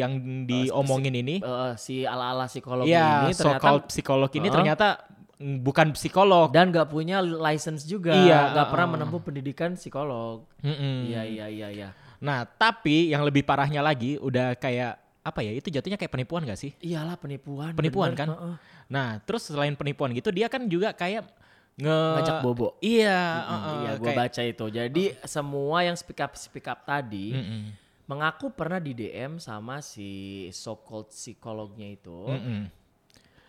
[0.00, 4.54] yang diomongin ini Eh, si ala-ala psikolog ya ini ternyata psikolog ini Heeh.
[4.56, 4.86] ternyata
[5.38, 8.94] bukan psikolog dan gak punya license juga, Iya, nggak pernah uh-uh.
[8.98, 10.42] menempuh pendidikan psikolog.
[10.60, 11.88] Iya iya iya iya.
[12.18, 16.56] nah tapi yang lebih parahnya lagi udah kayak apa ya itu jatuhnya kayak penipuan gak
[16.56, 17.70] sih Iyalah penipuan.
[17.72, 18.28] Penipuan bener, kan?
[18.28, 18.54] heeh.
[18.88, 21.30] nah terus selain penipuan gitu dia kan juga kayak
[21.76, 22.74] nge Ngajak bobo.
[22.80, 24.64] iya Mm, uh-uh, iya, gue kayak- baca itu.
[24.68, 27.62] Jadi semua yang speak up speak up tadi Mm-mm.
[28.04, 30.10] mengaku pernah di DM sama si
[30.50, 32.66] so called psikolognya itu Mm-mm.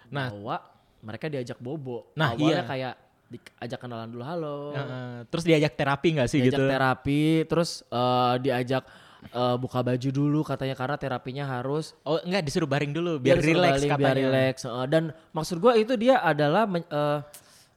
[0.08, 0.29] Nah.
[0.29, 0.62] bahwa
[1.00, 2.12] mereka diajak bobo.
[2.15, 2.68] Nah, Awalnya iya.
[2.68, 2.94] kayak
[3.29, 4.74] diajak kenalan dulu halo.
[4.74, 5.22] Uh-uh.
[5.29, 8.84] terus diajak terapi gak sih diajak gitu terapi, terus eh, diajak
[9.29, 13.46] eh, buka baju dulu katanya karena terapinya harus oh enggak disuruh baring dulu biar Biar
[13.46, 14.56] relax baling, katanya biar relax.
[14.65, 17.20] Eh, dan maksud gua itu dia adalah men- eh,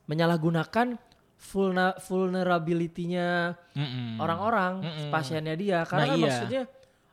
[0.08, 0.96] menyalahgunakan
[1.36, 3.52] vulna- vulnerability-nya
[4.16, 5.08] orang-orang Mm-mm.
[5.12, 6.24] pasiennya dia karena Nah, iya.
[6.24, 6.62] maksudnya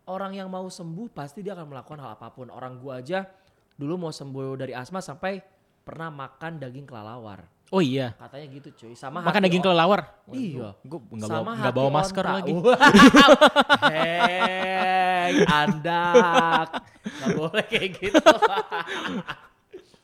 [0.07, 2.47] orang yang mau sembuh pasti dia akan melakukan hal apa pun.
[2.49, 3.27] Orang gua aja
[3.75, 7.47] dulu mau sembuh dari asma sampai pernah makan daging kelelawar.
[7.69, 8.93] oh iya Katanya gitu cuy.
[8.93, 10.73] Sama makan daging kelelawar Iya.
[10.79, 12.35] gue nggak bawa nggak hati bawa masker onta.
[12.35, 12.51] lagi
[13.89, 16.67] Hei, andak.
[17.05, 18.17] Gak boleh kayak gitu.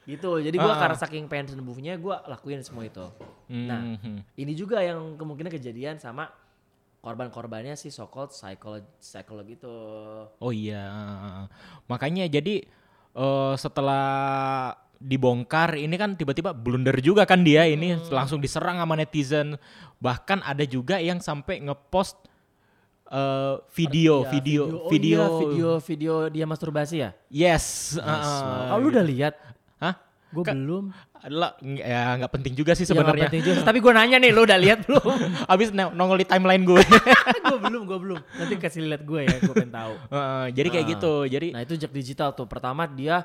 [0.06, 0.32] gitu.
[0.38, 0.80] Jadi gua Ah.
[0.80, 3.06] karena saking pengen sembuhnya gua lakuin semua itu.
[3.50, 4.38] Nah, Mhm.
[4.38, 6.30] ini juga yang kemungkinan kejadian sama
[7.02, 9.70] korban-korbannya si so called psikolog psikolog itu.
[10.36, 10.90] oh iya
[11.86, 12.66] makanya jadi
[13.12, 18.10] eh, setelah dibongkar ini kan tiba-tiba blunder juga kan dia ini Hmm.
[18.10, 19.60] langsung diserang sama netizen
[19.98, 22.16] bahkan ada juga yang sampai ngepost
[23.08, 27.10] eh, video, Iya, video, oh video, iya, video video dia masturbasi ya?
[27.28, 29.34] yes, Yes, uh, Kalau lu udah lihat?
[29.78, 29.94] hah?
[30.28, 30.90] Gue belum.
[31.16, 33.30] Adalah ya nggak penting juga sih Ya, nggak sebenarnya.
[33.32, 33.62] juga.
[33.64, 35.06] Tapi gue nanya nih, lu udah lihat belum?
[35.46, 36.82] Abis no- nongol di timeline gue.
[37.46, 38.20] gue belum, gue belum.
[38.36, 39.94] Nanti kasih lihat gue ya, gue pengen tahu.
[40.14, 40.92] Heeh, jadi kayak Ah.
[40.92, 41.14] gitu.
[41.26, 42.46] Jadi Nah itu jejak digital tuh.
[42.46, 43.24] Pertama dia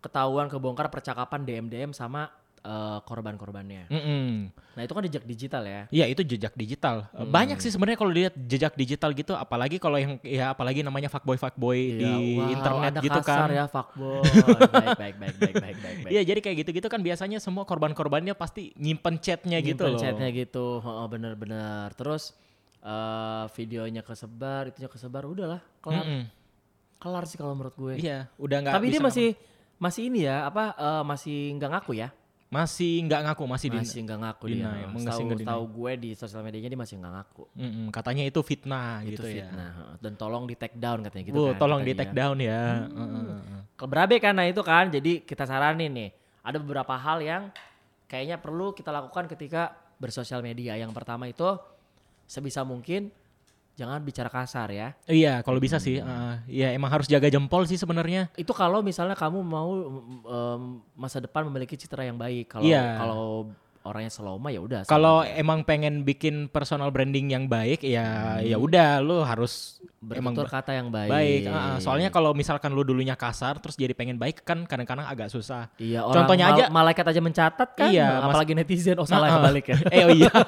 [0.00, 2.28] ketahuan kebongkar percakapan DM DM sama
[2.60, 3.88] eh, korban-korbannya.
[3.88, 4.52] mm-mm.
[4.70, 5.80] Nah itu kan jejak digital ya.
[5.88, 7.08] Iya itu jejak digital.
[7.10, 7.24] Hmm.
[7.26, 11.36] Banyak sih sebenarnya kalau lihat jejak digital gitu, apalagi kalau yang ya apalagi namanya fuckboy
[11.36, 13.48] fuckboy di Iya, wow, internet ada gitu kasar kan.
[13.50, 14.20] ya fuckboy.
[14.76, 16.10] baik, baik, baik, baik, baik, baik, baik.
[16.10, 20.00] Iya jadi kayak gitu-gitu kan biasanya semua korban-korbannya pasti nyimpen chatnya gitu Nyimpen loh.
[20.00, 21.88] chatnya gitu, Heeh, bener-bener.
[21.92, 22.36] Terus
[22.80, 26.22] eh, videonya kesebar, itunya kesebar, udahlah kelar, Mm-mm.
[26.96, 27.94] kelar sih kalau menurut gue.
[27.96, 28.74] Iya udah nggak.
[28.76, 29.28] Tapi dia masih
[29.80, 32.08] masih ini ya, apa eh, masih nggak ngaku ya?
[32.50, 33.78] masih nggak ngaku masih, di.
[33.78, 34.66] Masih nggak ngaku dia.
[34.66, 37.44] deny, Tahu tahu gue di sosial medianya dia masih nggak ngaku.
[37.54, 39.46] Mm-mm, katanya itu fitnah itu gitu ya.
[39.46, 39.94] fitnah heeh.
[40.02, 42.10] dan tolong di take down katanya gitu Bu, kan tolong di katanya.
[42.10, 42.62] take down ya.
[42.90, 44.18] Hmm.
[44.18, 46.10] Kan nah itu kan jadi kita saranin nih
[46.42, 47.42] ada beberapa hal yang
[48.10, 49.70] kayaknya perlu kita lakukan ketika
[50.02, 51.54] bersosial media yang pertama itu
[52.26, 53.14] sebisa mungkin
[53.80, 55.98] jangan bicara kasar ya Iya, kalau bisa sih.
[55.98, 56.34] heeh.
[56.46, 58.28] Iya, emang harus jaga jempol sih sebenarnya.
[58.34, 59.70] itu kalau misalnya kamu mau
[60.20, 60.62] em,
[60.92, 62.84] masa depan memiliki citra yang baik kalau Iya.
[62.94, 63.24] kalau
[63.80, 68.54] orangnya slow mah ya udah Kalau emang pengen bikin personal branding yang baik, ya ya
[68.54, 71.42] udah lu harus emang bertutur kata yang baik baik.
[71.44, 71.76] heeh.
[71.78, 75.68] Soalnya kalau misalkan lu dulunya kasar terus jadi pengen baik kan kadang-kadang agak susah.
[75.76, 79.28] iya orang contohnya mal- aja- malaikat aja mencatat kan Iya, mas- apalagi netizen oh salah
[79.28, 79.36] Heeh.
[79.38, 80.30] kebalik ya eh oh iya.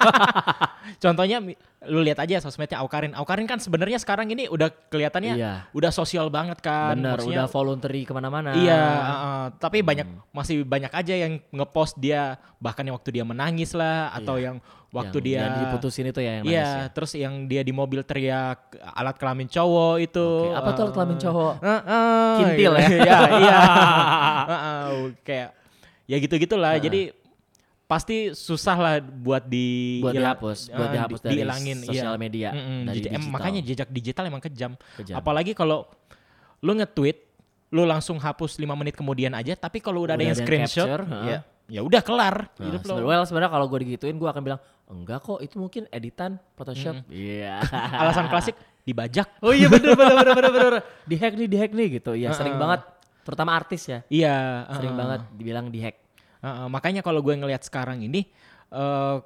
[0.99, 1.39] Contohnya
[1.85, 3.13] lu lihat aja sosmednya Aukarin.
[3.13, 5.53] Aukarin kan sebenarnya sekarang ini udah kelihatannya Iya.
[5.71, 6.95] udah sosial banget kan.
[6.95, 8.51] Bener, Maksudnya- udah voluntary ke mana-mana.
[8.53, 9.45] Iya, heeh.
[9.59, 14.35] tapi banyak masih banyak aja yang ngepost dia bahkan yang waktu dia menangis lah atau
[14.35, 14.45] Iya.
[14.45, 14.57] yang
[14.93, 16.71] waktu yang, dia yang diputusin itu ya yang Iya, ya.
[16.89, 20.21] terus yang dia di mobil teriak alat kelamin cowok itu.
[20.23, 21.53] Oke, apa tuh alat kelamin cowok?
[21.59, 22.87] Eh, eh, Kintil ya?
[23.01, 23.59] Iya, iya.
[24.45, 24.85] Heeh,
[25.27, 25.49] kayak
[26.05, 26.77] ya gitu-gitulah.
[26.77, 27.11] Jadi
[27.83, 32.21] pasti susah lah buat di buat dihapus, eh, buat dihapus di- dari dihilangin sosial iya.
[32.21, 33.33] media, Mm-mm, dari jejak- em, digital.
[33.33, 34.73] makanya jejak digital emang kejam.
[34.97, 35.15] Kejam.
[35.15, 35.85] Apalagi kalau
[36.61, 37.17] lu nge-tweet,
[37.69, 40.49] lu langsung hapus 5 menit kemudian aja, tapi kalau udah, ada Udah yang ada yang
[40.69, 41.27] screenshot, capture, heeh.
[41.27, 43.05] ya ya udah kelar Nah, hidup lo.
[43.05, 47.03] well, sebenarnya kalau gue digituin gue akan bilang enggak kok itu mungkin editan Photoshop.
[47.07, 47.63] Iya.
[48.03, 49.31] Alasan klasik dibajak.
[49.41, 50.75] oh iya bener bener bener bener bener.
[51.11, 52.13] Di hack nih di hack nih gitu.
[52.13, 52.63] Iya sering Heeh.
[52.63, 52.81] banget.
[53.23, 54.03] Terutama artis ya.
[54.07, 55.01] Iya, Sering heeh.
[55.01, 55.97] banget dibilang di hack.
[56.43, 58.27] Heeh, makanya kalau gue ngelihat sekarang ini
[58.69, 59.17] eh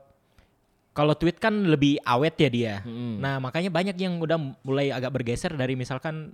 [0.92, 2.74] kalau tweet kan lebih awet ya dia.
[2.80, 3.20] Mm-mm.
[3.20, 6.32] Nah, makanya banyak yang udah mulai agak bergeser dari misalkan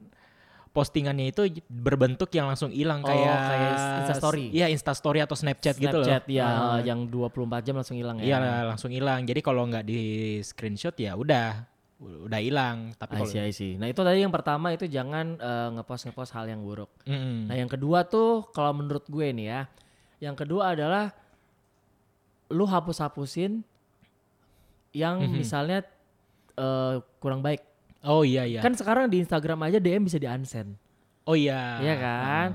[0.73, 4.49] postingannya itu berbentuk yang langsung hilang Oh, kayak kayak Instastory.
[4.49, 6.09] Iya, Instastory atau Snapchat, gitu loh.
[6.09, 8.41] Snapchat ya Ah, yang 24 jam langsung hilang ya.
[8.41, 9.21] Iya, langsung hilang.
[9.23, 10.01] Jadi kalau nggak di
[10.41, 11.69] screenshot ya udah
[12.03, 12.97] udah hilang.
[12.97, 13.77] Tapi kalau I see.
[13.77, 16.91] Nah itu tadi yang pertama itu jangan eh, ngepost ngepost hal yang buruk.
[17.05, 17.47] Mm-mm.
[17.47, 19.61] Nah yang kedua tuh kalau menurut gue nih ya,
[20.19, 21.13] yang kedua adalah
[22.49, 23.61] lu hapus-hapusin
[24.93, 25.37] yang Mhm.
[25.37, 25.79] misalnya
[26.53, 27.65] eh, kurang baik.
[28.03, 28.59] Oh iya iya.
[28.59, 30.75] Kan sekarang di Instagram aja DM bisa di unsend,
[31.23, 31.79] oh iya.
[31.79, 32.49] Iya kan?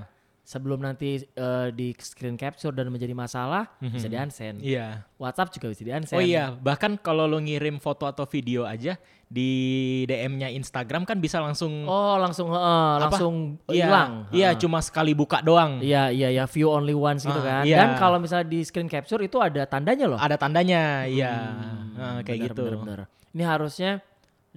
[0.44, 4.12] Sebelum nanti eh, di screen capture dan menjadi masalah bisa Mhm.
[4.12, 4.58] di unsend.
[4.60, 5.04] Iya.
[5.16, 6.16] WhatsApp juga bisa di unsend.
[6.16, 8.96] Oh iya, bahkan kalau lo ngirim foto atau video aja
[9.28, 9.52] di
[10.04, 14.12] DM-nya Instagram kan bisa langsung Oh langsung eh, langsung Iya, hilang.
[14.32, 14.60] Iya, Heeh.
[14.60, 15.80] cuma sekali buka doang.
[15.80, 17.64] Iya iya ya view only once gitu Ah, kan.
[17.64, 17.78] iya.
[17.78, 20.16] Dan kalau misalnya di screen capture itu ada tandanya loh.
[20.16, 21.32] Ada tandanya, iya.
[21.56, 22.64] Hmm, Nah, kayak benar, gitu.
[22.64, 23.00] benar, benar.
[23.32, 23.92] Ini harusnya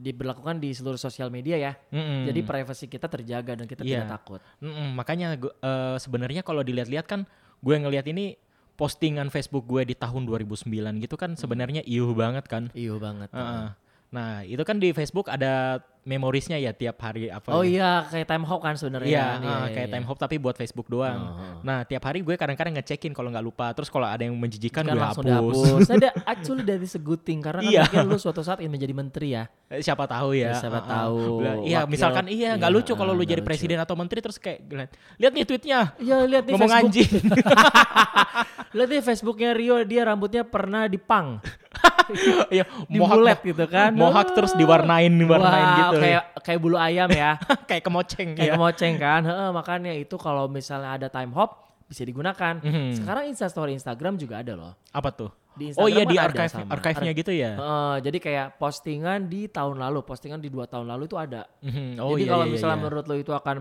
[0.00, 1.72] diberlakukan di seluruh sosial media ya.
[1.92, 2.24] Mm-mm.
[2.24, 4.02] Jadi privasi kita terjaga dan kita Iya.
[4.02, 4.40] tidak takut.
[4.58, 7.28] Mm-mm, makanya eh, sebenarnya kalau dilihat-lihat kan
[7.60, 8.40] gue ngelihat ini
[8.74, 12.72] postingan Facebook gue di tahun 2009 gitu kan sebenarnya iuh banget kan.
[12.72, 13.28] Iya banget.
[13.28, 13.76] Heeh.
[14.10, 17.52] Nah, itu kan di Facebook ada memorisnya ya tiap hari apa.
[17.52, 19.06] Oh iya kayak time hop kan sebenarnya.
[19.06, 19.46] Iya, kan?
[19.46, 21.14] ah, kayak time hop tapi buat Facebook doang.
[21.14, 21.54] Oh, oh.
[21.62, 23.70] Nah, tiap hari gue kadang-kadang ngecekin kalau nggak lupa.
[23.70, 25.54] Terus kalau ada yang menjijikan Kan gue langsung hapus.
[25.54, 25.86] dihapus.
[25.92, 27.82] Ada actually dari seguting karena kan Iya.
[27.86, 29.44] mungkin lu suatu saat ingin menjadi menteri ya.
[29.68, 30.50] Eh, Siapa tahu ya.
[30.50, 30.90] Ya, siapa ah, ah.
[31.06, 33.46] tahu Iya, wakil- misalkan iya nggak iya, lucu kalau lu jadi lucu.
[33.46, 36.88] presiden atau menteri terus kayak lihat, lihat nih tweetnya Iya lihat nih ngomong Facebook.
[36.88, 37.12] anjing.
[38.70, 41.42] Lihat nih Facebooknya Rio dia rambutnya pernah dipang,
[42.54, 43.94] Iya, dibulet gitu kan.
[43.94, 45.96] Mohak terus diwarnain diwarnain Wah, gitu.
[46.02, 47.38] Kayak kayak bulu ayam ya.
[47.68, 48.54] kayak kemoceng kayak ya.
[48.58, 49.22] kemoceng kan.
[49.26, 52.62] Heeh, makanya itu kalau misalnya ada time hop bisa digunakan.
[52.62, 53.02] Mhm.
[53.02, 54.72] Sekarang Instastory Instagram juga ada loh.
[54.94, 55.30] Apa tuh?
[55.58, 56.70] Di Oh iya Instagram di kan archive sama.
[56.78, 57.52] archive-nya gitu ya.
[57.58, 61.46] Heeh, jadi kayak postingan di tahun lalu, postingan di dua tahun lalu itu ada.
[61.62, 61.98] Mhm.
[61.98, 62.84] Oh jadi iya kalau iya, misalnya iya.
[62.86, 63.56] menurut lo itu akan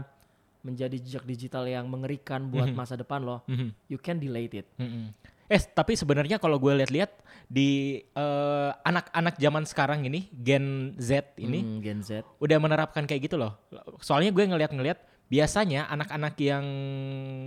[0.60, 2.76] menjadi jejak digital yang mengerikan buat Mhm.
[2.76, 3.72] masa depan lo, Mhm.
[3.88, 4.67] you can delete it.
[4.76, 5.15] Mhm.
[5.48, 7.10] Eh tapi sebenarnya kalau gue lihat-lihat
[7.45, 7.69] di
[8.06, 12.22] eh, anak-anak zaman sekarang ini Gen Z ini Hmm, Gen Z.
[12.38, 13.58] udah menerapkan kayak gitu loh.
[13.98, 16.65] Soalnya gue ngeliat-ngeliat biasanya anak-anak yang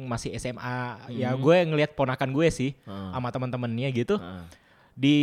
[0.05, 0.79] masih SMA
[1.11, 3.11] ya gue ngeliat ponakan gue sih Heeh.
[3.13, 4.45] sama teman-temannya gitu Heeh.
[4.95, 5.17] Di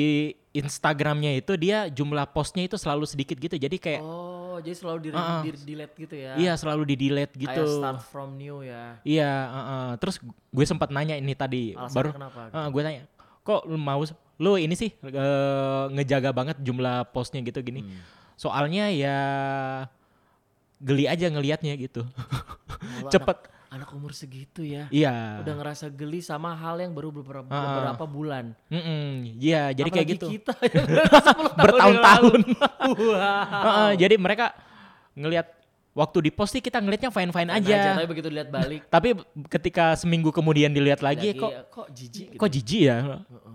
[0.49, 5.09] Instagramnya itu dia jumlah postnya itu selalu sedikit gitu jadi kayak Oh, jadi selalu di,
[5.09, 5.41] Heeh.
[5.45, 6.33] di- delete gitu ya.
[6.35, 8.97] iya selalu di delete gitu Kayak start from new ya.
[9.01, 9.89] iya heeh.
[9.97, 12.39] terus gue sempat nanya ini tadi Alasannya baru kenapa?
[12.49, 13.01] Heeh, gue tanya
[13.39, 14.01] kok lu mau
[14.37, 18.01] lu ini sih eh, ngejaga banget jumlah postnya gitu gini Hmm.
[18.35, 19.17] soalnya ya
[20.77, 22.07] geli aja ngelihatnya gitu
[23.13, 24.89] cepet Anak, anak umur segitu ya.
[24.89, 27.63] iya Udah ngerasa geli sama hal yang baru beberapa, Ah.
[27.71, 28.45] beberapa bulan.
[29.35, 32.39] Iya jadi kayak gitu kita yang 10 tahun yang bertahun-tahun.
[33.07, 33.45] Wah.
[33.61, 34.51] Heeh, jadi mereka
[35.13, 35.47] ngelihat
[35.91, 39.13] waktu di post sih kita ngelihatnya fine fine Fine aja Tapi begitu lihat balik tapi
[39.47, 42.37] ketika seminggu kemudian dilihat lagi, kok kok jijik gitu.
[42.37, 42.97] kok jijik ya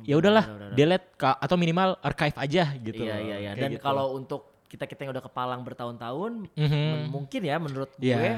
[0.02, 3.50] ya udahlah delete ka- atau minimal archive aja gitu Iya iya iya.
[3.54, 3.80] Dan gitu.
[3.80, 6.68] kalau untuk kita kita yang udah kepalang bertahun-tahun, Mhm.
[6.68, 8.16] men- mungkin ya menurut Iya.
[8.16, 8.32] gue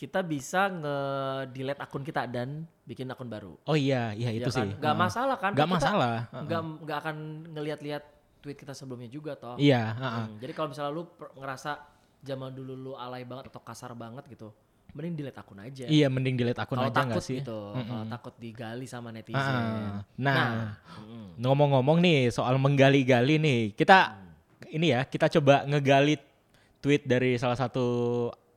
[0.00, 3.52] kita bisa nge-delete akun kita dan bikin akun baru.
[3.60, 4.64] oh iya iya Ya itu kan?
[4.64, 4.96] sih Gak Heeh.
[4.96, 5.52] masalah kan?
[5.52, 6.42] Kita masalah Heeh.
[6.42, 7.16] Nggak nggak akan
[7.52, 8.02] ngelihat-lihat
[8.40, 9.60] tweet kita sebelumnya juga toh.
[9.60, 10.24] iya heeh.
[10.24, 11.04] Hmm, Jadi kalau misalnya lu
[11.36, 11.70] ngerasa
[12.20, 14.48] zaman dulu lu alay banget atau kasar banget gitu,
[14.90, 15.84] mending delete akun aja.
[15.86, 19.36] iya mending delete akun Kalau aja takut nggak sih gitu, kalau takut digali sama netizen.
[19.36, 24.32] Ah, nah, mm, ngomong-ngomong nih soal menggali-gali nih kita Hmm.
[24.72, 26.16] ini ya kita coba ngegali
[26.78, 27.84] tweet dari salah satu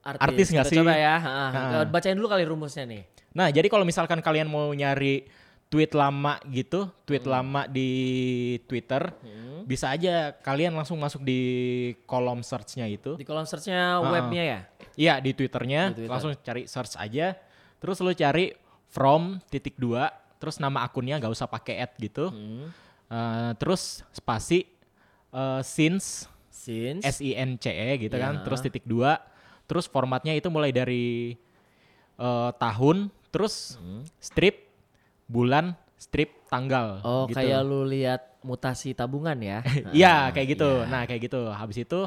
[0.04, 1.86] artis nggak Kita sih Coba ya, ah, Ah.
[1.88, 3.04] bacain dulu kali rumusnya nih.
[3.34, 5.26] Nah, jadi kalau misalkan kalian mau nyari
[5.72, 7.90] tweet lama gitu, tweet lama di
[8.70, 9.66] Twitter, Hmm.
[9.66, 11.42] bisa aja kalian langsung masuk di
[12.06, 13.18] kolom search-nya itu.
[13.18, 14.60] Di kolom searchnya webnya ya.
[14.94, 16.12] Iya, di Twitternya, Di Twitter.
[16.14, 17.34] langsung cari search aja.
[17.82, 18.54] Terus lu cari
[18.94, 22.30] from titik dua, terus nama akunnya nggak usah pakai at gitu.
[22.30, 22.70] Hmm.
[23.10, 24.70] Eh, terus spasi
[25.34, 27.02] eh, since Since.
[27.04, 28.42] S I N C E gitu kan, Ya.
[28.46, 29.18] terus titik dua,
[29.64, 31.34] terus formatnya itu mulai dari
[32.16, 33.78] eh, tahun, terus
[34.18, 34.70] strip,
[35.26, 37.02] bulan, strip, tanggal.
[37.02, 37.40] oh gitu.
[37.40, 39.64] kayak lu lihat mutasi tabungan ya.
[39.96, 40.70] Iya kayak gitu.
[40.80, 40.90] iya.
[40.90, 41.42] Nah kayak gitu.
[41.48, 42.02] Habis itu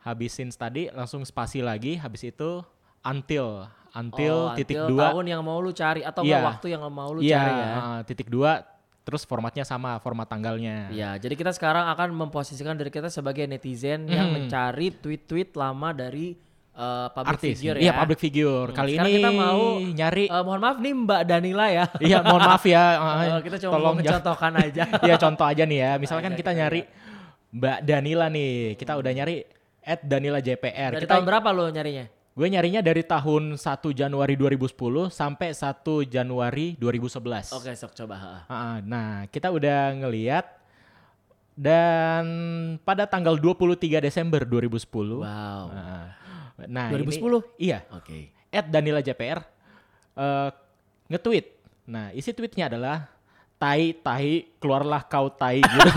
[0.00, 1.98] habis since tadi langsung spasi lagi.
[1.98, 2.62] Habis itu
[3.02, 5.10] until until Oh, titik until dua.
[5.10, 7.68] tahun yang mau lu cari atau enggak waktu yang mau lu Iya cari ya.
[7.74, 8.62] uh, titik dua.
[9.02, 10.90] Terus formatnya sama format tanggalnya.
[10.90, 14.34] Iya, jadi kita sekarang akan memposisikan diri kita sebagai netizen yang Mhm.
[14.34, 16.34] mencari tweet-tweet lama dari
[16.76, 17.56] uh, public Artis.
[17.58, 17.92] figure Iya ya.
[18.04, 18.68] public figure.
[18.70, 20.24] Hmm, Kali ini kita mau, nyari.
[20.28, 21.84] Eh, mohon maaf nih Mbak Danila ya.
[21.98, 22.84] iya mohon maaf ya.
[23.00, 24.82] uh, kita cuma tolong mencontohkan aja.
[25.06, 25.90] Iya contoh aja nih ya.
[25.96, 26.80] Misalkan Aja kita kita nyari
[27.56, 28.54] Mbak Danila nih.
[28.76, 29.36] Kita udah nyari
[29.82, 30.90] at Danila JPR.
[31.00, 32.06] Dari kita tahun berapa lo nyarinya?
[32.36, 34.76] Gue nyarinya dari tahun 1 Januari 2010
[35.08, 37.56] sampai 1 Januari 2011.
[37.56, 38.44] Oke, sok coba.
[38.44, 40.44] Ah, Nah, kita udah ngeliat
[41.56, 42.24] dan
[42.84, 45.24] pada tanggal 23 Desember 2010.
[45.24, 45.72] Wow.
[45.72, 46.12] Ah,
[46.64, 47.20] Nah, 2010?
[47.20, 47.78] Ini, iya.
[47.90, 48.32] Oke.
[48.48, 49.44] At Danila JPR
[50.16, 50.48] eh,
[51.06, 51.46] nge-tweet.
[51.86, 53.04] Nah, isi tweetnya adalah
[53.56, 55.90] tai tai keluarlah kau tai gitu.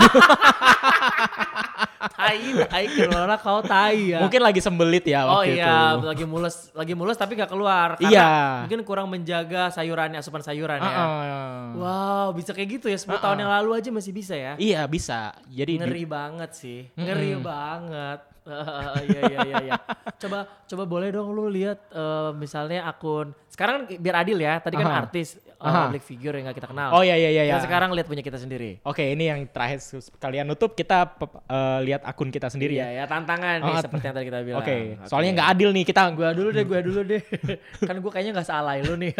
[2.00, 4.24] Tai, tai keluar kau tai ya.
[4.24, 6.06] Mungkin lagi sembelit ya Oh waktu iya, itu.
[6.06, 7.96] lagi mulus, lagi mulus tapi gak keluar.
[7.96, 8.30] Karena Iya.
[8.64, 10.84] Mungkin kurang menjaga sayurannya, asupan sayuran ya.
[10.86, 11.60] Ah, ah.
[11.76, 12.96] Wow, bisa kayak gitu ya.
[12.96, 13.40] 10 Ah, tahun ah.
[13.40, 14.56] yang lalu aja masih bisa ya.
[14.56, 15.36] Iya bisa.
[15.46, 16.80] Jadi di- Ngeri banget sih.
[16.94, 18.20] Ngeri banget.
[19.06, 19.74] Iya iya iya iya.
[20.18, 24.58] Coba coba boleh dong lu lihat eh, misalnya akun sekarang biar adil ya.
[24.58, 25.00] Tadi kan Aha.
[25.06, 25.88] artis Aha.
[25.88, 26.94] public figure yang gak kita kenal.
[26.94, 27.42] Oh iya iya iya.
[27.50, 27.60] Iya.
[27.60, 28.80] sekarang lihat punya kita sendiri.
[28.82, 29.80] Oke, ini yang terakhir
[30.16, 31.06] kalian nutup kita
[31.46, 33.04] eh, lihat akun kita sendiri Iya ya.
[33.04, 34.60] ya tantangan nih Oh, seperti yang tadi kita bilang.
[34.64, 36.02] Oke, soalnya nggak adil nih kita.
[36.16, 37.22] Gua dulu deh, gua dulu deh.
[37.88, 39.12] kan gua kayaknya nggak salah lu nih.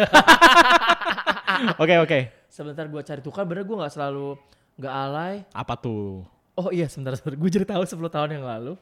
[1.77, 2.19] Oke oke.
[2.51, 4.35] Sebentar gua cari tuh kan bener gua nggak selalu
[4.79, 5.35] nggak alay.
[5.53, 6.25] Apa tuh?
[6.57, 7.39] Oh iya sebentar sebentar.
[7.39, 8.73] Gue jadi tahu 10 tahun yang lalu.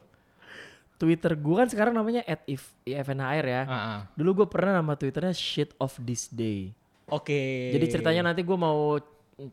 [1.00, 3.62] Twitter gue kan sekarang namanya at if, IFNHR ya.
[3.64, 4.00] Ah, ah.
[4.12, 6.76] Dulu gue pernah nama Twitternya shit of this day.
[7.08, 7.72] Oke.
[7.72, 9.00] Jadi ceritanya nanti gue mau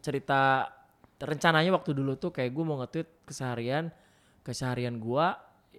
[0.03, 0.67] cerita
[1.17, 3.88] rencananya waktu dulu tuh kayak gue mau nge-tweet keseharian
[4.43, 5.25] keseharian gue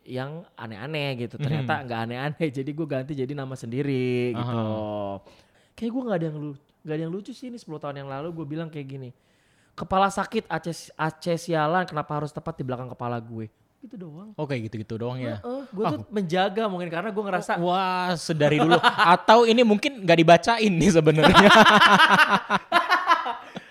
[0.09, 1.37] yang aneh-aneh gitu.
[1.37, 2.49] Ternyata nggak aneh-aneh.
[2.65, 4.65] Jadi gue ganti jadi nama sendiri gitu.
[5.77, 6.51] Kayak gue nggak ada yang lu
[6.81, 9.11] nggak ada yang lucu sih ini 10 tahun yang lalu gue bilang kayak gini.
[9.77, 13.53] Kepala sakit Aceh Aceh sialan kenapa harus tepat di belakang kepala gue?
[13.79, 14.35] Gitu doang.
[14.35, 15.39] Oke gitu-gitu doang ya.
[15.71, 18.75] gue tuh menjaga mungkin karena gue ngerasa Wah, sedari dulu.
[18.83, 21.51] Atau ini mungkin nggak dibacain nih sebenarnya.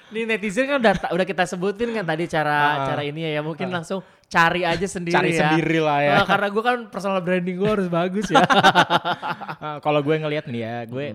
[0.07, 3.99] nih netizen kan udah udah kita sebutin kan tadi cara cara ini ya mungkin langsung
[4.31, 5.39] cari aja sendiri Cari ya.
[5.51, 6.15] sendiri lah ya.
[6.19, 8.43] Eh, karena gue kan personal branding gue harus bagus ya.
[8.47, 11.05] Ah, Kalau gue ngelihat nih ya, gue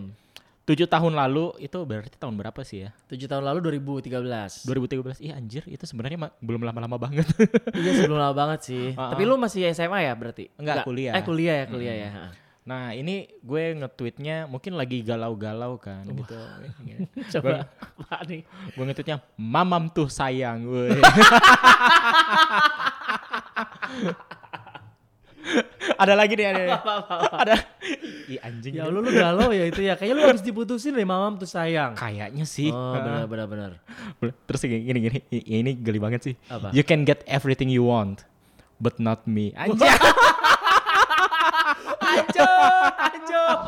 [0.62, 2.90] tujuh tahun lalu itu berarti tahun berapa sih ya?
[3.11, 4.62] Tujuh tahun lalu 2013.
[4.62, 5.18] 2013.
[5.18, 7.27] Iya anjir, itu sebenarnya belum lama-lama banget.
[7.83, 8.87] iya sebelum lama banget sih.
[9.03, 10.46] Ah, Tapi lu masih SMA ya berarti?
[10.55, 11.12] Enggak, kuliah.
[11.18, 12.11] Eh kuliah ya kuliah ya.
[12.62, 16.38] Nah ini gue nge-tweetnya mungkin lagi galau-galau kan gitu.
[17.35, 18.46] Coba apa nih?
[18.46, 20.62] gue nge-tweetnya mamam tuh sayang.
[20.62, 20.94] woi
[26.03, 26.79] ada lagi nih ada.
[26.79, 27.37] Apa, apa, apa.
[27.42, 27.57] ada.
[28.31, 28.75] i anjing.
[28.79, 29.99] Ya lu lu galau ya itu ya.
[29.99, 31.99] Kayaknya lu harus diputusin deh mamam tuh sayang.
[31.99, 32.71] Kayaknya sih.
[32.71, 33.71] Oh, benar benar benar.
[34.47, 36.35] Terus gini gini ya ini geli banget sih.
[36.47, 36.71] Apa?
[36.71, 38.25] You can get everything you want
[38.79, 39.55] but not me.
[39.55, 39.79] Anjing.
[42.12, 42.47] Anjing.
[42.99, 43.59] Anjing.